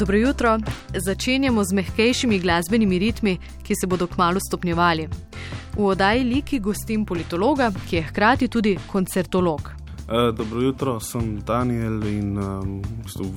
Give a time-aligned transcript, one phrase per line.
[0.00, 0.58] Dobro jutro.
[0.96, 5.08] Začenjamo z mehkejšimi glasbenimi ritmi, ki se bodo kmalo stopnjevali.
[5.76, 9.60] V oddaji Liki gostim politologa, ki je hkrati tudi koncertolog.
[9.60, 12.80] Uh, dobro jutro, sem Daniel in um,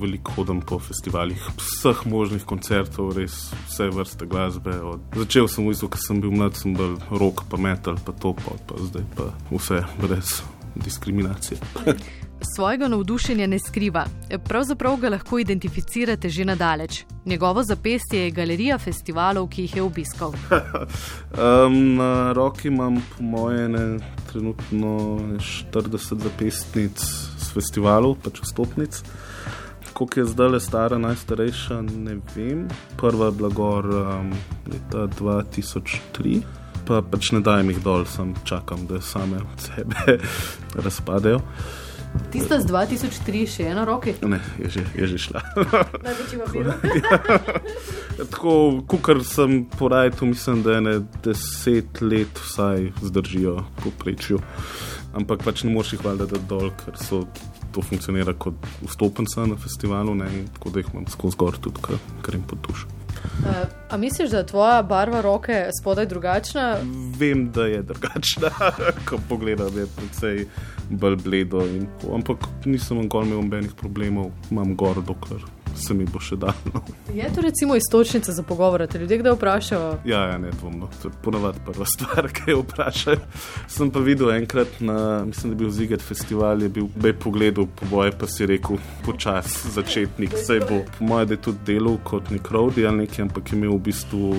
[0.00, 4.80] veliko hodim po festivalih, vseh možnih koncertov, res vse vrste glasbe.
[4.80, 5.04] Od...
[5.20, 8.32] Začel sem v bistvu, ker sem bil mlad, sem bil rock, pa metal, pa to,
[8.40, 10.40] pa, pa zdaj pa vse brez
[10.74, 11.60] diskriminacije.
[12.44, 14.04] Svojega navdušenja ne skriva,
[14.44, 17.04] pravzaprav ga lahko identificirate že na daleč.
[17.24, 20.32] Njegovo zapestje je galerija festivalov, ki jih je obiskal.
[20.50, 23.98] um, na roki imam, po moje, ne,
[24.32, 25.18] trenutno
[25.72, 27.00] 40 zapestnic
[27.38, 29.02] z festivalov, pač vstopnic.
[29.92, 32.68] Koliko je zdaj le stara, najstarejša, ne vem.
[32.96, 34.34] Prva je bila gor um,
[34.66, 36.42] leta 2003.
[36.84, 40.18] Pa pač ne dajem jih dol, sem čakam, da same od sebe
[40.84, 41.40] razpadejo.
[42.34, 44.14] Tista z 2003 še ena roke?
[44.26, 45.42] Ne, je že, je že šla.
[46.02, 46.70] Največji papir.
[48.32, 50.94] Tako, kar sem porajal, mislim, da je ne
[51.26, 54.42] deset let vsaj zdržijo poprečju.
[55.14, 57.26] Ampak pač ne moreš jih valjda dol, ker so.
[57.74, 58.54] To funkcionira kot
[58.86, 63.03] vstopenca na festivalu, ne, tako da jih imam skozi gor tudi, kar jim potušam.
[63.24, 66.76] Uh, a misliš, da je tvoja barva roke spodaj drugačna?
[67.18, 68.50] Vem, da je drugačna,
[69.08, 70.46] ko pogledam, je precej
[70.90, 71.66] bolj bledo.
[71.66, 75.44] In, ampak nisem imel nobenih problemov, imam gor, dokler
[75.76, 76.82] se mi bo še dalo.
[77.14, 79.90] Je to recimo istočnica za pogovor, te ljudje kdaj vprašajo?
[80.04, 80.88] Ja, ja ne dvomno.
[81.02, 83.20] To je ponovadi prva stvar, ki jo vprašajo.
[83.68, 87.66] Sem pa videl enkrat na, mislim, da je bil Ziget festival, je bil bej pogledal
[87.66, 90.84] po boje, pa si rekel, počas začetnik, sej bo.
[90.98, 93.84] Po mojem, da je tudi delal kot nek rodi ali nekaj, ampak je imel v
[93.90, 94.36] bistvu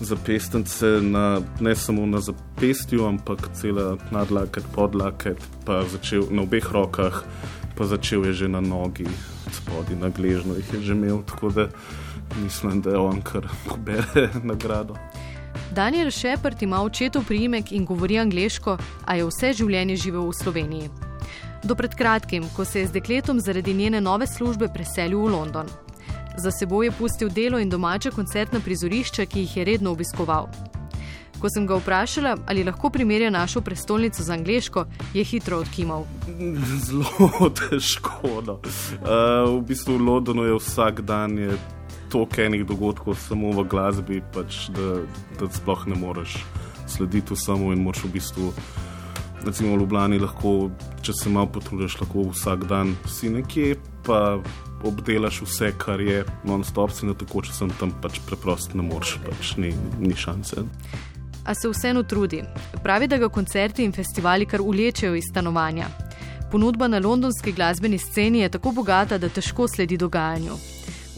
[0.00, 7.22] zapestnice na, ne samo na zapestju, ampak cela nadlaket, podlaket, pa začel na obeh rokah,
[7.78, 9.06] pa začel je že na nogi,
[9.54, 11.68] spodaj na gležno jih je že imel, tako da
[12.42, 14.98] mislim, da je on kar pobere nagrado.
[15.70, 20.90] Daniel Shepard ima očetov priimek in govori angliško, a je vse življenje živel v Sloveniji.
[21.62, 25.66] Do pred kratkim, ko se je z dekletom zaradi njene nove službe preselil v London.
[26.38, 30.48] Za seboj je pustil delo in domača koncertna prizorišča, ki jih je redno obiskoval.
[31.38, 34.84] Ko sem ga vprašala, ali lahko primerja našo prestolnico z angliško,
[35.14, 36.06] je hitro odkimal.
[36.86, 38.42] Zelo težko.
[38.46, 38.58] No.
[38.58, 41.38] Uh, v bistvu v Londonu je vsak dan
[42.10, 45.02] toliko enih dogodkov, samo v glasbi, pač, da,
[45.38, 46.40] da sploh ne moreš
[46.88, 48.52] slediti vsemu in moš v bistvu.
[49.44, 50.70] Recimo v Ljubljani lahko,
[51.04, 53.76] če se malo potrudiš, lahko vsak dan si nekje,
[54.06, 54.40] pa
[54.88, 59.18] obdelaš vse, kar je non-stop, si na tako, če sem tam pač preprosto ne moreš,
[59.26, 60.64] pač ni, ni šanse.
[61.48, 62.42] A se vseeno trudi.
[62.82, 65.86] Pravi, da ga koncerti in festivali kar ulečejo iz stanovanja.
[66.50, 70.52] Ponudba na londonski glasbeni sceni je tako bogata, da težko sledi dogajanju.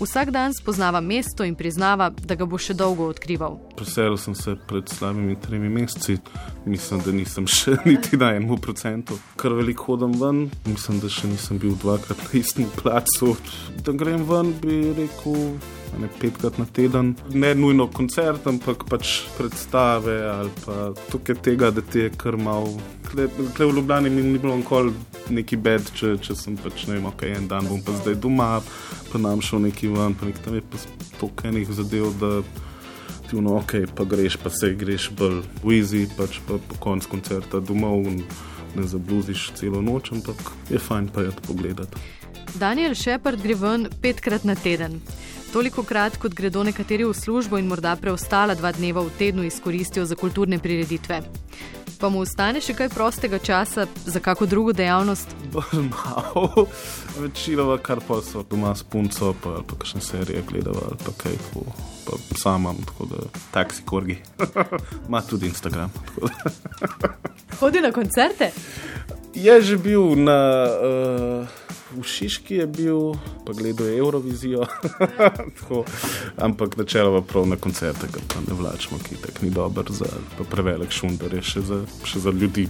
[0.00, 3.58] Vsak dan spoznava mesto in priznava, da ga bo še dolgo odkrival.
[3.76, 6.16] Preselil sem se pred slabimi tremi meseci,
[6.64, 9.18] mislim, da nisem še niti na enem procentu.
[9.36, 13.34] Kar veliko hodim ven, mislim, da še nisem bil dvakrat na istem placu.
[13.82, 15.58] Da grem ven, bi rekel.
[15.98, 21.82] Ne petkrat na teden, ne nujno koncert, ampak pač predstave ali pa tukaj tega, da
[21.82, 22.76] ti je kar malo.
[23.08, 23.26] Tukaj
[23.66, 24.94] v Ljubljani mi ni bilo nikoli
[25.30, 28.60] neki bed, če, če sem pač ne vem, kaj en dan bom pa zdaj doma,
[29.10, 30.82] pa nam šel neki ven, pa nekaj tam je pa
[31.18, 32.32] toliko enih zadev, da
[33.30, 37.16] ti vno ok, pa greš, pa se greš bolj v easy, pač pa po koncu
[37.16, 38.22] koncerta domov in
[38.76, 40.38] ne zabluziš celo noč, ampak
[40.70, 42.08] je fajn pa je to pogledati.
[42.58, 45.00] Daniel Shepard gre ven petkrat na teden.
[45.52, 50.04] Toliko krat, kot gredo nekateri v službo in morda preostala dva dneva v tednu izkoristijo
[50.06, 51.18] za kulturne prireditve.
[51.98, 55.34] Pa mu ostane še kaj prostega časa za kako drugo dejavnost?
[55.90, 56.68] Malo,
[57.18, 61.34] večinoma kar pa so doma s punco, pa, pa kakšne serije gledava ali pa kaj
[61.42, 61.66] tako.
[62.06, 64.20] Pa samam, tako da taksi korgi.
[65.10, 65.90] Ma tudi Instagram.
[67.58, 68.52] Hodi na koncerte?
[69.34, 70.38] Je že bil na.
[70.78, 73.14] Uh, v Šiški je bil,
[73.46, 74.66] pa gledal je Eurovizijo,
[76.46, 80.06] ampak načeloma prav na koncerte, pa ne vlačemo, ki tak ni dober za
[80.50, 82.68] prevelik šundar, je še za, še za ljudi.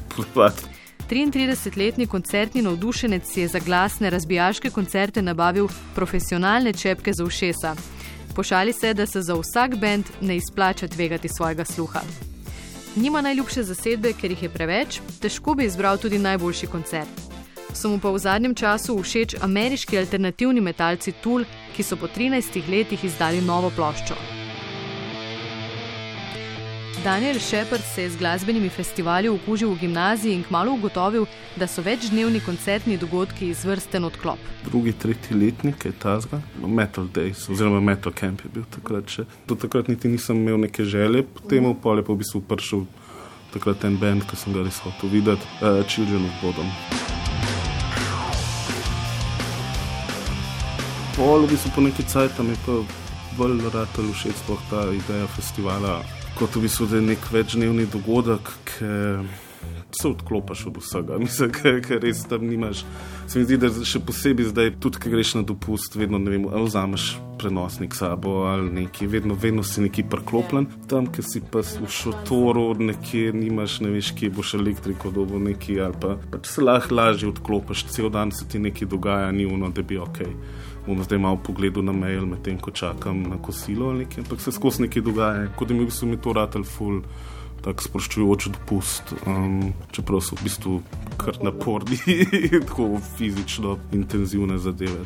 [1.11, 7.75] 33-letni koncertni navdušenec je za glasne razbijaške koncerte nabavil profesionalne čepke za ušesa.
[8.35, 12.01] Pošali se, da se za vsak bend ne izplača tvegati svojega sluha.
[12.97, 17.30] Nima najljubše zasedbe, ker jih je preveč, težko bi izbral tudi najboljši koncert
[17.75, 21.45] so mu pa v zadnjem času všeč ameriški alternativni metalci Tool,
[21.77, 24.41] ki so po 13 letih izdali novo ploščo.
[27.05, 31.25] Daniel Shepard se je z glasbenimi festivali okužil v gimnaziji in kmalo ugotovil,
[31.57, 34.39] da so večdnevni koncertni dogodki izvrsten odklop.
[34.65, 39.25] Drugi, tretji letnik je tazga, Metal Days oziroma Metal Camp je bil takrat še.
[39.49, 42.85] Do takrat niti nisem imel neke želje, potem v pole pa v bistvu prišel
[43.55, 47.00] takrat en band, ki sem ga res hotel videti, uh, Children of Bodom.
[51.21, 52.81] Pol v bistvu po neki cajt mi je pa
[53.37, 54.41] bolj rad ali všeč
[54.71, 56.01] ta ideja festivala
[56.41, 58.91] kot v bistvu je nek večdnevni dogodek, ki
[59.93, 62.85] se odklopiš od vsega, mislim, ker res tam nimaš.
[63.29, 66.47] Se mi zdi, da še posebej zdaj, tudi ko greš na dopust, vedno ne vem,
[66.49, 70.67] ali vzameš prenosnik sabo ali neki, vedno, vedno si neki preklopljen.
[70.89, 75.77] Tam, ki si pa v šotoru, nekje nimaš, ne veš, kje boš elektriko dobo neki
[75.81, 79.69] ali pa, pa se lahko lažje odklopiš, cel dan se ti nekaj dogaja, ni uno,
[79.69, 80.25] da bi ok
[80.91, 84.53] bom zdaj malo pogledal na mail, medtem ko čakam na kosilo ali nekaj, ampak se
[84.53, 87.03] skozi nekaj dogaja, kot da mi v bistvu to ratelj ful.
[87.61, 90.79] Tako sproščujoč dopust, um, čeprav so v bistvu
[91.21, 91.99] kar naporni,
[92.71, 95.05] tako fizično intenzivne zadeve.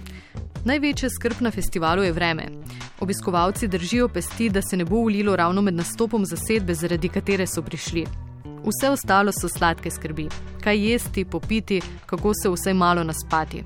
[0.64, 2.46] Največja skrb na festivalu je vreme.
[3.02, 7.62] Obiskovalci držijo pesti, da se ne bo ulilo ravno med nastopom zasedbe, zaradi katere so
[7.62, 8.06] prišli.
[8.64, 10.28] Vse ostalo so sladke skrbi.
[10.62, 13.64] Kaj jesti, popiti, kako se vsaj malo naspati.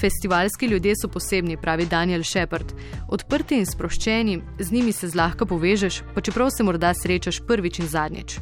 [0.00, 2.72] Festivalski ljudje so posebni, pravi Daniel Shepard.
[3.08, 7.88] Odprti in sproščeni, z njimi se zlahka povežeš, pa čeprav se morda srečaš prvič in
[7.88, 8.38] zadnjič.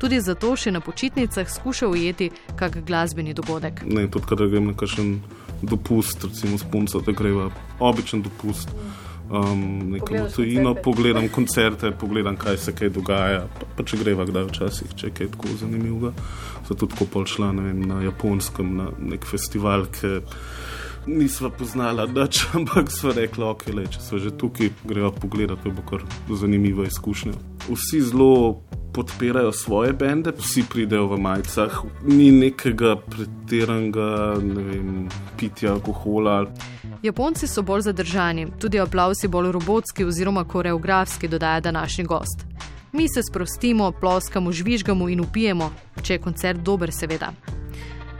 [0.00, 3.80] Tudi zato še na počitnicah skuša ujeti kak glasbeni dogodek.
[3.86, 5.20] Ne, tudi kadar grem na kakšen
[5.62, 7.48] dopust, recimo s punco, da greva
[7.80, 8.74] običajen dopust.
[9.26, 13.46] Um, nekam tujino, pogledam koncerte, pogledam, kaj se kaj dogaja.
[13.58, 16.12] Pa, pa če greva kdaj včasih, če kaj tako zanimivega.
[16.68, 20.20] Zato tako pol šla vem, na japonskem, na nek festival, ki
[21.06, 25.70] nisva poznala nič, ampak sva rekla, ok, le, če so že tukaj, greva pogledat, to
[25.70, 27.34] bo kar zanimiva izkušnja.
[27.66, 28.62] Vsi zelo
[28.96, 36.46] podpirajo svoje bende, vsi pridejo v majicah, ni nekega pretiranega ne pitja alkohola.
[37.02, 42.46] Japonci so bolj zadržani, tudi aplausi bolj robotski oziroma koreografski, dodaja današnji gost.
[42.92, 45.70] Mi se sprostimo, ploskamo, žvižgamo in upijemo,
[46.02, 47.32] če je koncert dober, seveda.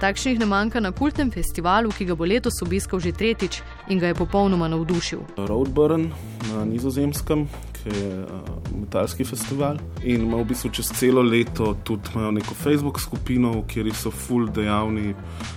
[0.00, 4.12] Takšnih ne manjka na kultnem festivalu, ki ga bo letos obiskal že tretjič in ga
[4.12, 5.22] je popolnoma navdušil.
[5.48, 6.10] Roadburn
[6.52, 7.46] na nizozemskem,
[7.86, 9.78] je uh, metalski festival.
[10.04, 15.14] In ima v bistvu čez celo leto tudi neko Facebook skupino, kjer so full dejavni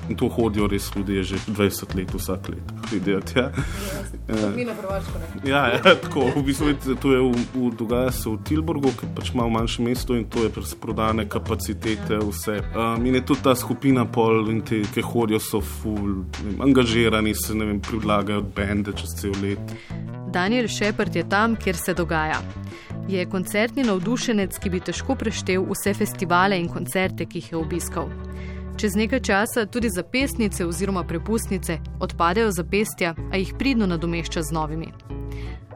[0.09, 2.73] in to hodijo res ljudje že 20 let, vsak let.
[2.89, 3.51] Pridejo, ja.
[5.43, 9.33] Ja, ja, tako, v bistvu to je v, v, dogaja se v Tilburgu, ki pač
[9.33, 12.59] ima manjše mesto in to je prodane kapacitete, vse.
[12.75, 17.35] Um, in je tudi ta skupina pol in te, ki hodijo, so full vem, angažirani,
[17.35, 19.75] se ne vem, predlagajo bende čez cel let.
[20.29, 22.41] Daniel Shepard je tam, kjer se dogaja.
[23.07, 28.11] Je koncertni navdušenec, ki bi težko preštel vse festivale in koncerte, ki jih je obiskal.
[28.77, 34.93] Čez nekaj časa tudi zapestnice oziroma prepustnice odpadejo zapestja, a jih pridno nadomešča z novimi.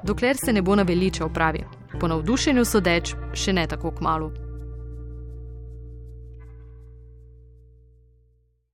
[0.04, 1.66] Dokler se ne bo naveličal, pravi.
[2.00, 4.32] Po navdušenju sodeč, še ne tako k malu.